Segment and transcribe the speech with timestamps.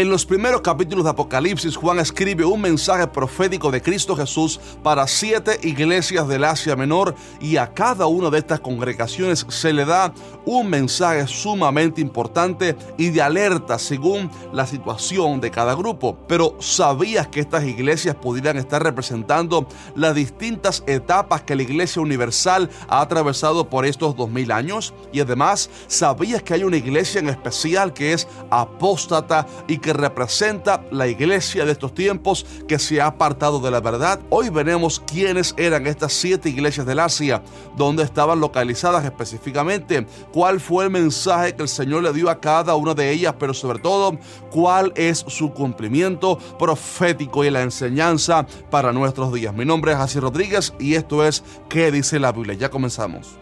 [0.00, 5.06] En los primeros capítulos de Apocalipsis, Juan escribe un mensaje profético de Cristo Jesús para
[5.06, 10.14] siete iglesias del Asia Menor y a cada una de estas congregaciones se le da
[10.46, 16.16] un mensaje sumamente importante y de alerta según la situación de cada grupo.
[16.26, 22.70] Pero ¿sabías que estas iglesias pudieran estar representando las distintas etapas que la Iglesia Universal
[22.88, 24.94] ha atravesado por estos dos mil años?
[25.12, 30.84] Y además, ¿sabías que hay una iglesia en especial que es apóstata y que representa
[30.90, 34.20] la iglesia de estos tiempos que se ha apartado de la verdad.
[34.30, 37.42] Hoy veremos quiénes eran estas siete iglesias del Asia,
[37.76, 42.74] dónde estaban localizadas específicamente, cuál fue el mensaje que el Señor le dio a cada
[42.74, 44.18] una de ellas, pero sobre todo
[44.50, 49.54] cuál es su cumplimiento profético y la enseñanza para nuestros días.
[49.54, 52.54] Mi nombre es Así Rodríguez y esto es ¿Qué dice la Biblia?
[52.54, 53.38] Ya comenzamos.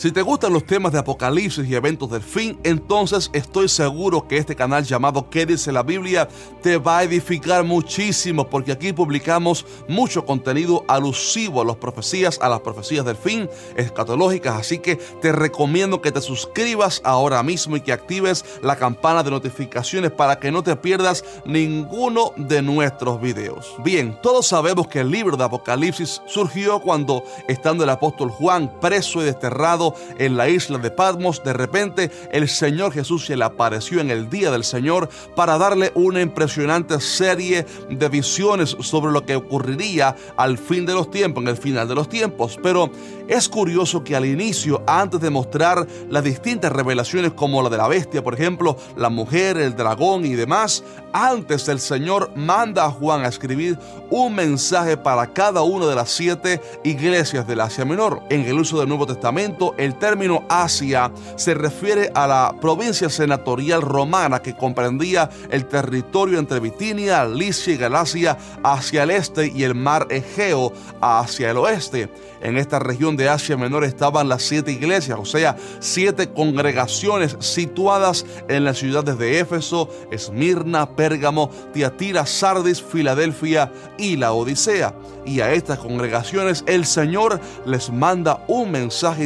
[0.00, 4.38] Si te gustan los temas de apocalipsis y eventos del fin, entonces estoy seguro que
[4.38, 6.26] este canal llamado ¿Qué dice la Biblia?
[6.62, 12.48] te va a edificar muchísimo porque aquí publicamos mucho contenido alusivo a las profecías, a
[12.48, 17.82] las profecías del fin escatológicas, así que te recomiendo que te suscribas ahora mismo y
[17.82, 23.74] que actives la campana de notificaciones para que no te pierdas ninguno de nuestros videos.
[23.84, 29.20] Bien, todos sabemos que el libro de Apocalipsis surgió cuando, estando el apóstol Juan preso
[29.20, 34.00] y desterrado, en la isla de Patmos, de repente el Señor Jesús se le apareció
[34.00, 39.36] en el día del Señor para darle una impresionante serie de visiones sobre lo que
[39.36, 42.58] ocurriría al fin de los tiempos, en el final de los tiempos.
[42.62, 42.90] Pero
[43.28, 47.88] es curioso que al inicio, antes de mostrar las distintas revelaciones como la de la
[47.88, 53.24] bestia, por ejemplo, la mujer, el dragón y demás, antes el Señor manda a Juan
[53.24, 53.78] a escribir
[54.10, 58.22] un mensaje para cada una de las siete iglesias del Asia Menor.
[58.30, 63.80] En el uso del Nuevo Testamento, el término Asia se refiere a la provincia senatorial
[63.80, 69.74] romana que comprendía el territorio entre Bitinia, Licia y Galacia hacia el este y el
[69.74, 72.10] mar Egeo hacia el oeste.
[72.42, 78.24] En esta región de Asia Menor estaban las siete iglesias, o sea, siete congregaciones situadas
[78.48, 84.94] en las ciudades de Éfeso, Esmirna, Pérgamo, Tiatira, Sardis, Filadelfia y la Odisea.
[85.26, 89.24] Y a estas congregaciones el Señor les manda un mensaje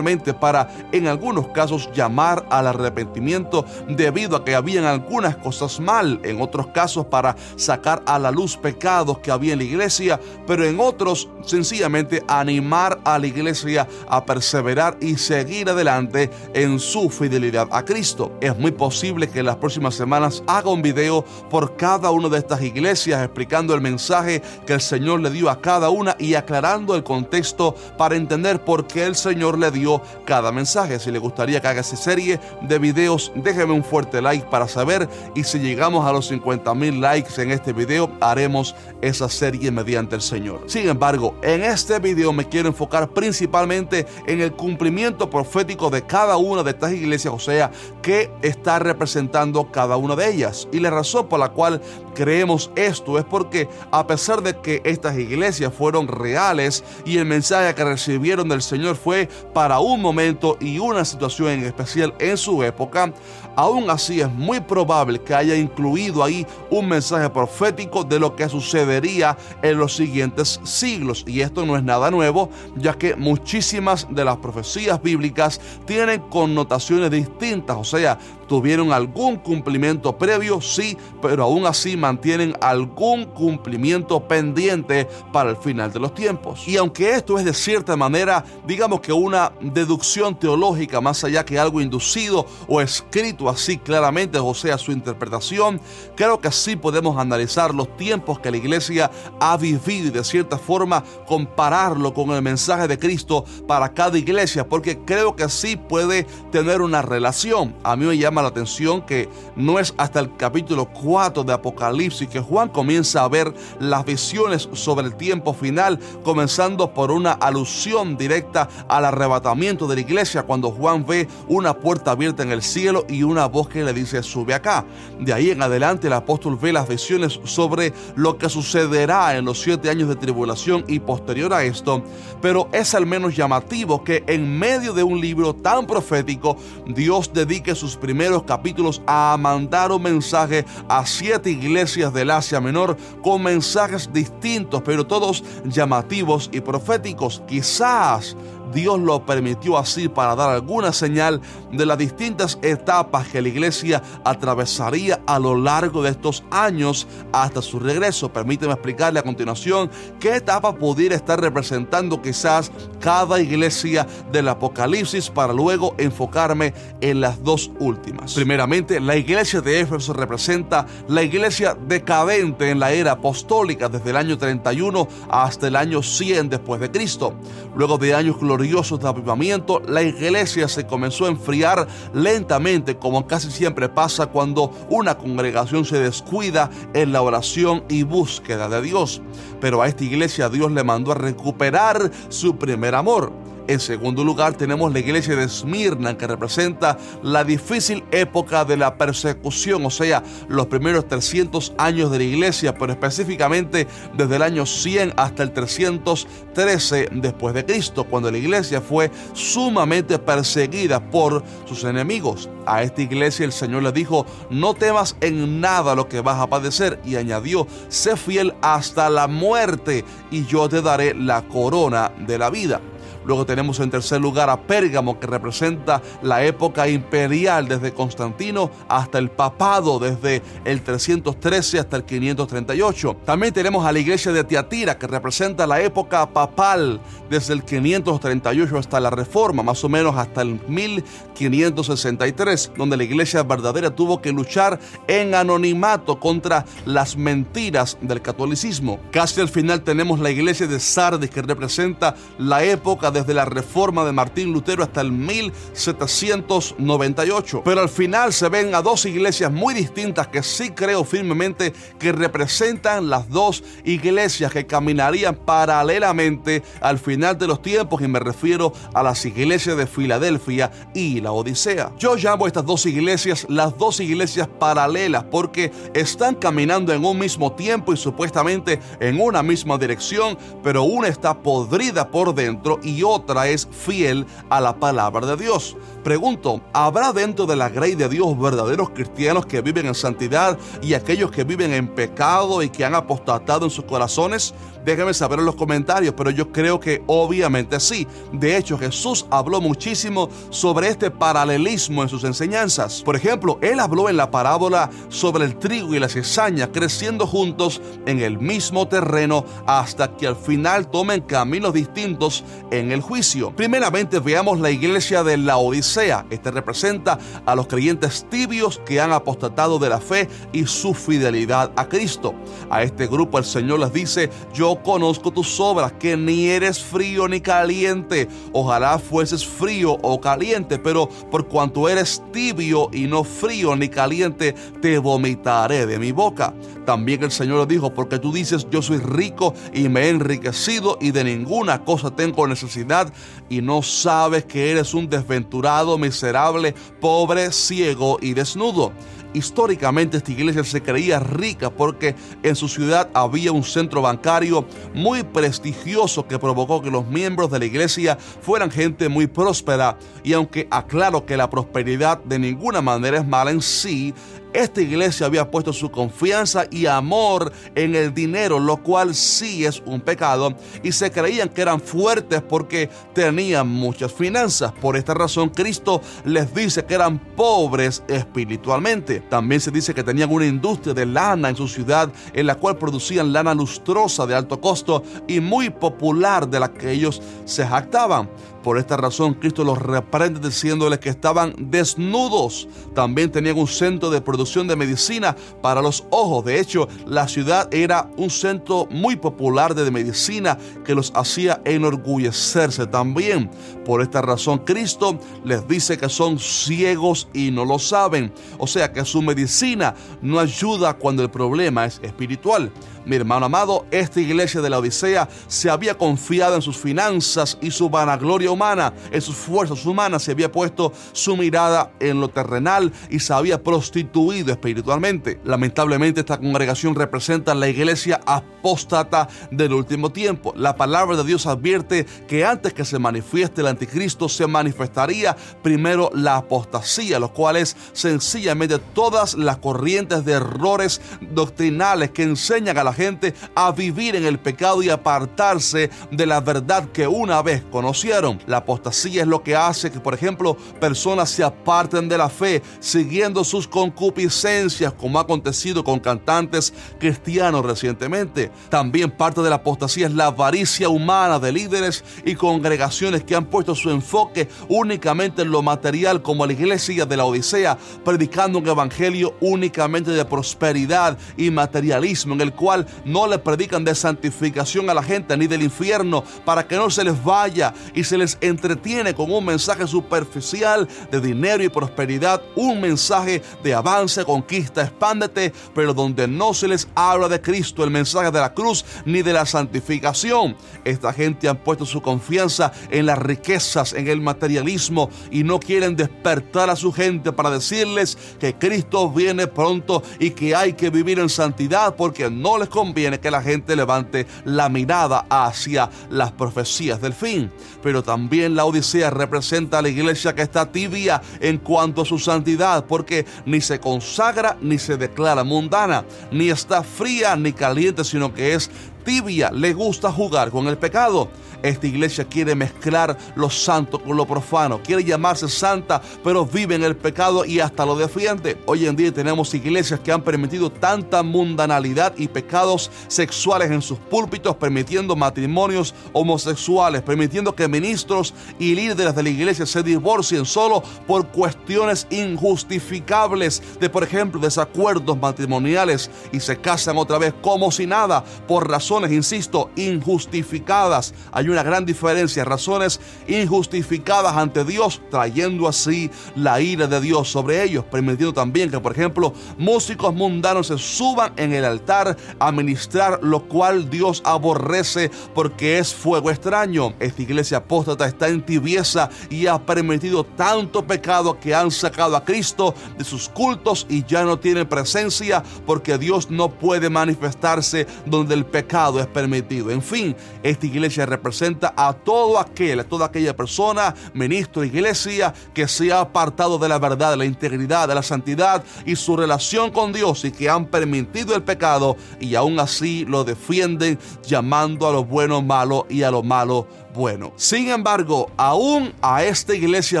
[0.40, 6.40] para, en algunos casos, llamar al arrepentimiento debido a que habían algunas cosas mal, en
[6.40, 10.78] otros casos para sacar a la luz pecados que había en la iglesia, pero en
[10.80, 17.84] otros sencillamente animar a la iglesia a perseverar y seguir adelante en su fidelidad a
[17.84, 18.32] Cristo.
[18.40, 22.38] Es muy posible que en las próximas semanas haga un video por cada una de
[22.38, 26.94] estas iglesias explicando el mensaje que el Señor le dio a cada una y aclarando
[26.94, 29.77] el contexto para entender por qué el Señor le dio
[30.24, 30.98] cada mensaje.
[30.98, 35.08] Si le gustaría que haga esa serie de videos, déjeme un fuerte like para saber
[35.34, 40.16] y si llegamos a los 50 mil likes en este video, haremos esa serie mediante
[40.16, 40.62] el Señor.
[40.66, 46.36] Sin embargo, en este video me quiero enfocar principalmente en el cumplimiento profético de cada
[46.36, 47.70] una de estas iglesias, o sea,
[48.02, 50.68] que está representando cada una de ellas.
[50.72, 51.80] Y la razón por la cual
[52.14, 57.74] creemos esto es porque a pesar de que estas iglesias fueron reales y el mensaje
[57.74, 62.62] que recibieron del Señor fue para un momento y una situación en especial en su
[62.62, 63.12] época,
[63.58, 68.48] aún así es muy probable que haya incluido ahí un mensaje profético de lo que
[68.48, 71.24] sucedería en los siguientes siglos.
[71.26, 77.10] Y esto no es nada nuevo, ya que muchísimas de las profecías bíblicas tienen connotaciones
[77.10, 78.16] distintas, o sea,
[78.46, 85.92] tuvieron algún cumplimiento previo, sí, pero aún así mantienen algún cumplimiento pendiente para el final
[85.92, 86.66] de los tiempos.
[86.66, 91.58] Y aunque esto es de cierta manera, digamos que una deducción teológica más allá que
[91.58, 95.80] algo inducido o escrito así claramente, o sea, su interpretación,
[96.16, 99.10] creo que sí podemos analizar los tiempos que la iglesia
[99.40, 104.68] ha vivido y de cierta forma compararlo con el mensaje de Cristo para cada iglesia,
[104.68, 107.74] porque creo que sí puede tener una relación.
[107.82, 112.28] A mí me llama la atención que no es hasta el capítulo 4 de Apocalipsis
[112.28, 118.16] que Juan comienza a ver las visiones sobre el tiempo final, comenzando por una alusión
[118.16, 123.04] directa al arrebatamiento de la iglesia cuando Juan ve una puerta abierta en el cielo
[123.08, 124.84] y una voz que le dice sube acá.
[125.18, 129.60] De ahí en adelante el apóstol ve las visiones sobre lo que sucederá en los
[129.60, 132.02] siete años de tribulación y posterior a esto,
[132.40, 136.56] pero es al menos llamativo que en medio de un libro tan profético
[136.86, 142.96] Dios dedique sus primeros capítulos a mandar un mensaje a siete iglesias del Asia Menor
[143.22, 147.42] con mensajes distintos, pero todos llamativos y proféticos.
[147.46, 148.36] Quizás
[148.72, 151.40] Dios lo permitió así para dar alguna señal
[151.72, 157.62] de las distintas etapas que la iglesia atravesaría a lo largo de estos años hasta
[157.62, 158.32] su regreso.
[158.32, 162.70] Permíteme explicarle a continuación qué etapa pudiera estar representando quizás
[163.00, 168.34] cada iglesia del Apocalipsis para luego enfocarme en las dos últimas.
[168.34, 174.16] Primeramente, la iglesia de Éfeso representa la iglesia decadente en la era apostólica desde el
[174.16, 177.34] año 31 hasta el año 100 después de Cristo.
[177.76, 183.50] Luego de años gloriosos de avivamiento, la iglesia se comenzó a enfriar lentamente, como casi
[183.50, 189.22] siempre pasa cuando una congregación se descuida en la oración y búsqueda de Dios.
[189.60, 193.47] Pero a esta iglesia Dios le mandó a recuperar su primer amor.
[193.68, 198.96] En segundo lugar, tenemos la iglesia de Esmirna, que representa la difícil época de la
[198.96, 203.86] persecución, o sea, los primeros 300 años de la iglesia, pero específicamente
[204.16, 210.18] desde el año 100 hasta el 313 después de Cristo, cuando la iglesia fue sumamente
[210.18, 212.48] perseguida por sus enemigos.
[212.64, 216.46] A esta iglesia el Señor le dijo, no temas en nada lo que vas a
[216.46, 222.38] padecer, y añadió, sé fiel hasta la muerte, y yo te daré la corona de
[222.38, 222.80] la vida.
[223.28, 229.18] Luego tenemos en tercer lugar a Pérgamo, que representa la época imperial desde Constantino hasta
[229.18, 233.18] el papado, desde el 313 hasta el 538.
[233.26, 238.78] También tenemos a la iglesia de Tiatira, que representa la época papal desde el 538
[238.78, 244.32] hasta la Reforma, más o menos hasta el 1563, donde la iglesia verdadera tuvo que
[244.32, 249.00] luchar en anonimato contra las mentiras del catolicismo.
[249.10, 253.44] Casi al final tenemos la iglesia de Sardis, que representa la época de desde la
[253.44, 257.62] reforma de Martín Lutero hasta el 1798.
[257.64, 262.12] Pero al final se ven a dos iglesias muy distintas que sí creo firmemente que
[262.12, 268.72] representan las dos iglesias que caminarían paralelamente al final de los tiempos y me refiero
[268.94, 271.90] a las iglesias de Filadelfia y la Odisea.
[271.98, 277.18] Yo llamo a estas dos iglesias las dos iglesias paralelas porque están caminando en un
[277.18, 283.02] mismo tiempo y supuestamente en una misma dirección, pero una está podrida por dentro y
[283.08, 285.76] otra es fiel a la palabra de Dios.
[286.08, 290.94] Pregunto, ¿habrá dentro de la grey de Dios verdaderos cristianos que viven en santidad y
[290.94, 294.54] aquellos que viven en pecado y que han apostatado en sus corazones?
[294.86, 298.06] Déjenme saber en los comentarios, pero yo creo que obviamente sí.
[298.32, 303.02] De hecho, Jesús habló muchísimo sobre este paralelismo en sus enseñanzas.
[303.02, 307.82] Por ejemplo, él habló en la parábola sobre el trigo y la cizaña creciendo juntos
[308.06, 313.54] en el mismo terreno hasta que al final tomen caminos distintos en el juicio.
[313.54, 315.97] Primeramente veamos la iglesia de la Odisea.
[315.98, 321.72] Este representa a los creyentes tibios que han apostatado de la fe y su fidelidad
[321.74, 322.34] a Cristo.
[322.70, 327.26] A este grupo el Señor les dice, yo conozco tus obras, que ni eres frío
[327.26, 328.28] ni caliente.
[328.52, 334.54] Ojalá fueses frío o caliente, pero por cuanto eres tibio y no frío ni caliente,
[334.80, 336.54] te vomitaré de mi boca.
[336.86, 340.96] También el Señor le dijo, porque tú dices, yo soy rico y me he enriquecido
[341.00, 343.12] y de ninguna cosa tengo necesidad
[343.48, 348.92] y no sabes que eres un desventurado, miserable, pobre, ciego y desnudo.
[349.34, 355.22] Históricamente esta iglesia se creía rica porque en su ciudad había un centro bancario muy
[355.22, 360.66] prestigioso que provocó que los miembros de la iglesia fueran gente muy próspera y aunque
[360.70, 364.14] aclaro que la prosperidad de ninguna manera es mala en sí,
[364.52, 369.82] esta iglesia había puesto su confianza y amor en el dinero, lo cual sí es
[369.84, 374.72] un pecado, y se creían que eran fuertes porque tenían muchas finanzas.
[374.72, 379.20] Por esta razón, Cristo les dice que eran pobres espiritualmente.
[379.20, 382.76] También se dice que tenían una industria de lana en su ciudad, en la cual
[382.78, 388.28] producían lana lustrosa de alto costo y muy popular de la que ellos se jactaban.
[388.68, 392.68] Por esta razón, Cristo los reprende diciéndoles que estaban desnudos.
[392.94, 396.44] También tenían un centro de producción de medicina para los ojos.
[396.44, 402.86] De hecho, la ciudad era un centro muy popular de medicina que los hacía enorgullecerse
[402.86, 403.50] también.
[403.86, 408.30] Por esta razón, Cristo les dice que son ciegos y no lo saben.
[408.58, 412.70] O sea que su medicina no ayuda cuando el problema es espiritual.
[413.08, 417.70] Mi hermano amado, esta iglesia de la Odisea se había confiado en sus finanzas y
[417.70, 422.92] su vanagloria humana, en sus fuerzas humanas, se había puesto su mirada en lo terrenal
[423.08, 425.40] y se había prostituido espiritualmente.
[425.42, 430.52] Lamentablemente esta congregación representa la iglesia apóstata del último tiempo.
[430.54, 436.10] La palabra de Dios advierte que antes que se manifieste el anticristo se manifestaría primero
[436.12, 441.00] la apostasía, lo cual es sencillamente todas las corrientes de errores
[441.30, 446.40] doctrinales que enseñan a la gente a vivir en el pecado y apartarse de la
[446.40, 448.40] verdad que una vez conocieron.
[448.46, 452.60] La apostasía es lo que hace que, por ejemplo, personas se aparten de la fe
[452.80, 458.50] siguiendo sus concupiscencias, como ha acontecido con cantantes cristianos recientemente.
[458.68, 463.46] También parte de la apostasía es la avaricia humana de líderes y congregaciones que han
[463.46, 468.66] puesto su enfoque únicamente en lo material, como la iglesia de la Odisea, predicando un
[468.66, 474.94] evangelio únicamente de prosperidad y materialismo, en el cual no le predican de santificación a
[474.94, 479.14] la gente ni del infierno para que no se les vaya y se les entretiene
[479.14, 485.94] con un mensaje superficial de dinero y prosperidad, un mensaje de avance, conquista, expándete, pero
[485.94, 489.46] donde no se les habla de Cristo, el mensaje de la cruz ni de la
[489.46, 490.56] santificación.
[490.84, 495.96] Esta gente han puesto su confianza en las riquezas, en el materialismo y no quieren
[495.96, 501.18] despertar a su gente para decirles que Cristo viene pronto y que hay que vivir
[501.18, 507.00] en santidad porque no les conviene que la gente levante la mirada hacia las profecías
[507.00, 507.50] del fin.
[507.82, 512.18] Pero también la Odisea representa a la iglesia que está tibia en cuanto a su
[512.18, 518.32] santidad porque ni se consagra ni se declara mundana, ni está fría ni caliente, sino
[518.32, 518.70] que es
[519.08, 521.30] tibia, le gusta jugar con el pecado.
[521.62, 526.84] Esta iglesia quiere mezclar lo santo con lo profano, quiere llamarse santa, pero vive en
[526.84, 528.56] el pecado y hasta lo defiende.
[528.66, 533.98] Hoy en día tenemos iglesias que han permitido tanta mundanalidad y pecados sexuales en sus
[533.98, 540.84] púlpitos, permitiendo matrimonios homosexuales, permitiendo que ministros y líderes de la iglesia se divorcien solo
[541.08, 547.84] por cuestiones injustificables de, por ejemplo, desacuerdos matrimoniales y se casan otra vez como si
[547.84, 551.14] nada por razones, insisto, injustificadas.
[551.32, 557.62] Hay una gran diferencia, razones injustificadas ante Dios, trayendo así la ira de Dios sobre
[557.62, 563.20] ellos, permitiendo también que, por ejemplo, músicos mundanos se suban en el altar a ministrar,
[563.22, 566.94] lo cual Dios aborrece porque es fuego extraño.
[566.98, 572.24] Esta iglesia apóstata está en tibieza y ha permitido tanto pecado que han sacado a
[572.24, 578.34] Cristo de sus cultos y ya no tiene presencia porque Dios no puede manifestarse donde
[578.34, 579.70] el pecado es permitido.
[579.70, 585.66] En fin, esta iglesia representa a todo aquel, a toda aquella persona, ministro, iglesia, que
[585.66, 589.70] se ha apartado de la verdad, de la integridad, de la santidad y su relación
[589.70, 594.92] con Dios y que han permitido el pecado y aún así lo defienden llamando a
[594.92, 597.32] lo bueno malo y a lo malo bueno.
[597.36, 600.00] Sin embargo, aún a esta iglesia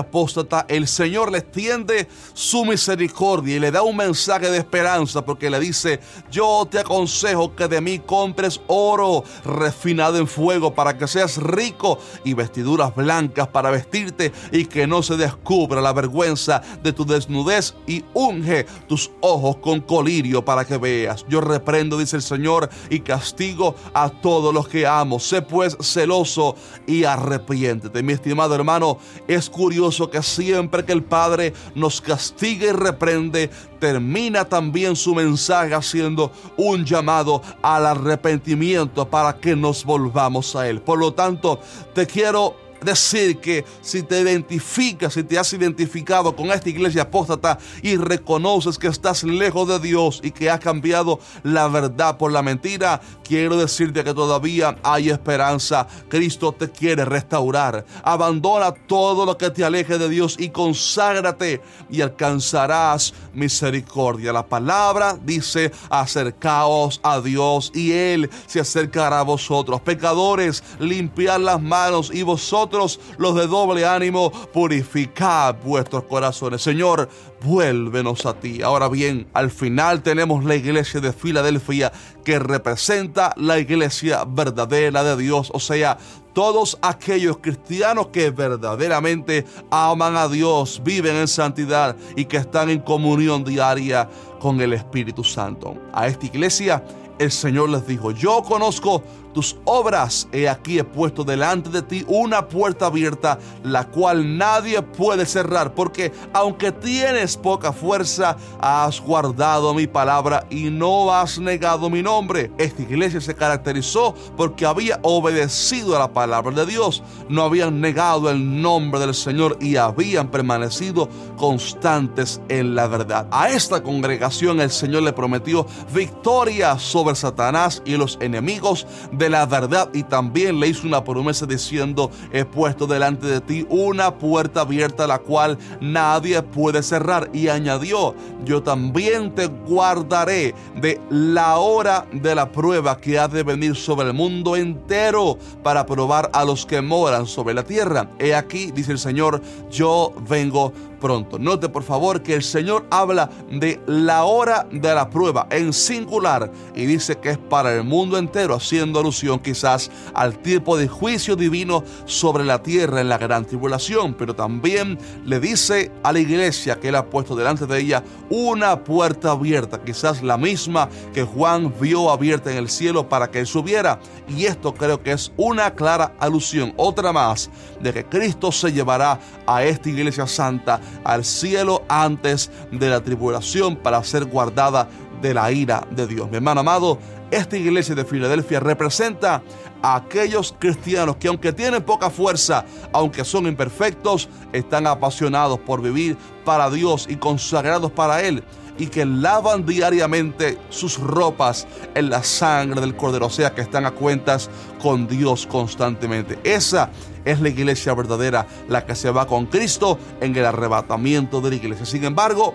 [0.00, 5.50] apóstata, el Señor le extiende su misericordia y le da un mensaje de esperanza porque
[5.50, 11.06] le dice, yo te aconsejo que de mí compres oro refinado en fuego para que
[11.06, 16.92] seas rico y vestiduras blancas para vestirte y que no se descubra la vergüenza de
[16.92, 21.24] tu desnudez y unge tus ojos con colirio para que veas.
[21.28, 25.20] Yo reprendo, dice el Señor, y castigo a todos los que amo.
[25.20, 26.56] Sé pues celoso
[26.88, 28.02] y arrepiéntete.
[28.02, 34.44] Mi estimado hermano, es curioso que siempre que el Padre nos castiga y reprende, termina
[34.46, 40.80] también su mensaje haciendo un llamado al arrepentimiento para que nos volvamos a Él.
[40.80, 41.60] Por lo tanto,
[41.94, 47.58] te quiero decir que si te identificas, si te has identificado con esta iglesia apóstata
[47.82, 52.42] y reconoces que estás lejos de Dios y que has cambiado la verdad por la
[52.42, 55.86] mentira, quiero decirte que todavía hay esperanza.
[56.08, 57.84] Cristo te quiere restaurar.
[58.02, 64.32] Abandona todo lo que te aleje de Dios y conságrate y alcanzarás misericordia.
[64.32, 69.80] La palabra dice, acercaos a Dios y Él se acercará a vosotros.
[69.80, 76.62] Pecadores, limpiad las manos y vosotros los de doble ánimo, purificad vuestros corazones.
[76.62, 77.08] Señor,
[77.42, 78.62] vuélvenos a ti.
[78.62, 81.92] Ahora bien, al final tenemos la iglesia de Filadelfia
[82.24, 85.98] que representa la iglesia verdadera de Dios, o sea,
[86.34, 92.78] todos aquellos cristianos que verdaderamente aman a Dios, viven en santidad y que están en
[92.78, 94.08] comunión diaria
[94.38, 95.74] con el Espíritu Santo.
[95.92, 96.84] A esta iglesia
[97.18, 100.28] el Señor les dijo, yo conozco tus obras.
[100.32, 105.74] He aquí he puesto delante de ti una puerta abierta, la cual nadie puede cerrar,
[105.74, 112.50] porque aunque tienes poca fuerza, has guardado mi palabra y no has negado mi nombre.
[112.58, 118.30] Esta iglesia se caracterizó porque había obedecido a la palabra de Dios, no habían negado
[118.30, 123.26] el nombre del Señor y habían permanecido constantes en la verdad.
[123.30, 128.86] A esta congregación el Señor le prometió victoria sobre Satanás y los enemigos
[129.18, 133.66] de la verdad y también le hizo una promesa diciendo, he puesto delante de ti
[133.68, 141.00] una puerta abierta la cual nadie puede cerrar y añadió, yo también te guardaré de
[141.10, 146.30] la hora de la prueba que ha de venir sobre el mundo entero para probar
[146.32, 148.08] a los que moran sobre la tierra.
[148.18, 151.38] He aquí, dice el Señor, yo vengo pronto.
[151.38, 156.50] Note por favor que el Señor habla de la hora de la prueba en singular
[156.74, 161.36] y dice que es para el mundo entero, haciendo alusión quizás al tipo de juicio
[161.36, 166.78] divino sobre la tierra en la gran tribulación, pero también le dice a la iglesia
[166.78, 171.72] que él ha puesto delante de ella una puerta abierta, quizás la misma que Juan
[171.80, 174.00] vio abierta en el cielo para que él subiera.
[174.28, 177.50] Y esto creo que es una clara alusión, otra más,
[177.80, 183.76] de que Cristo se llevará a esta iglesia santa al cielo antes de la tribulación
[183.76, 184.88] para ser guardada
[185.20, 186.30] de la ira de Dios.
[186.30, 186.98] Mi hermano amado,
[187.30, 189.42] esta iglesia de Filadelfia representa
[189.82, 196.16] a aquellos cristianos que aunque tienen poca fuerza, aunque son imperfectos, están apasionados por vivir
[196.44, 198.42] para Dios y consagrados para Él
[198.78, 203.84] y que lavan diariamente sus ropas en la sangre del Cordero, o sea que están
[203.84, 204.48] a cuentas
[204.80, 206.38] con Dios constantemente.
[206.44, 206.90] Esa
[207.24, 211.56] es la iglesia verdadera, la que se va con Cristo en el arrebatamiento de la
[211.56, 211.84] iglesia.
[211.84, 212.54] Sin embargo,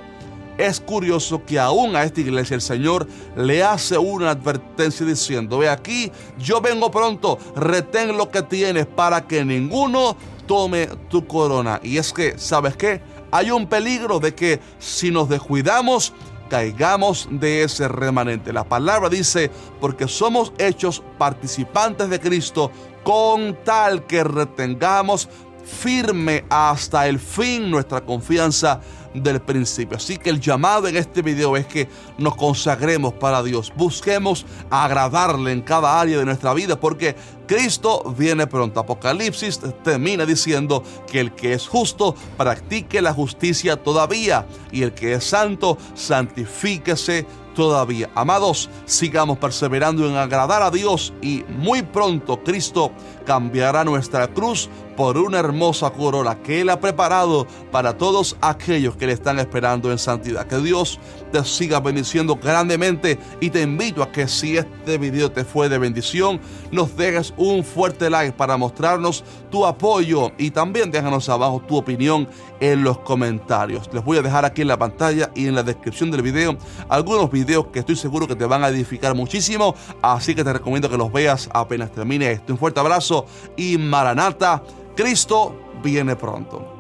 [0.57, 5.69] es curioso que aún a esta iglesia el Señor le hace una advertencia diciendo, ve
[5.69, 10.15] aquí, yo vengo pronto, retén lo que tienes para que ninguno
[10.45, 11.79] tome tu corona.
[11.83, 13.01] Y es que, ¿sabes qué?
[13.33, 16.13] Hay un peligro de que si nos descuidamos,
[16.51, 18.53] caigamos de ese remanente.
[18.53, 19.49] La palabra dice,
[19.81, 22.69] porque somos hechos participantes de Cristo
[23.03, 25.29] con tal que retengamos
[25.63, 28.81] firme hasta el fin nuestra confianza
[29.13, 29.97] del principio.
[29.97, 35.51] Así que el llamado en este video es que nos consagremos para Dios, busquemos agradarle
[35.51, 37.15] en cada área de nuestra vida porque
[37.45, 38.79] Cristo viene pronto.
[38.79, 45.13] Apocalipsis termina diciendo que el que es justo practique la justicia todavía y el que
[45.13, 48.09] es santo santifíquese todavía.
[48.15, 52.91] Amados, sigamos perseverando en agradar a Dios y muy pronto Cristo
[53.25, 59.07] cambiará nuestra cruz por una hermosa corona que Él ha preparado para todos aquellos que
[59.07, 60.47] le están esperando en santidad.
[60.47, 60.99] Que Dios
[61.31, 65.77] te siga bendiciendo grandemente y te invito a que si este video te fue de
[65.77, 66.39] bendición,
[66.71, 72.27] nos dejes un fuerte like para mostrarnos tu apoyo y también déjanos abajo tu opinión
[72.59, 73.89] en los comentarios.
[73.93, 76.57] Les voy a dejar aquí en la pantalla y en la descripción del video
[76.89, 80.89] algunos videos que estoy seguro que te van a edificar muchísimo, así que te recomiendo
[80.89, 82.53] que los veas apenas termine esto.
[82.53, 83.25] Un fuerte abrazo
[83.57, 86.72] y Maranata, Cristo viene pronto.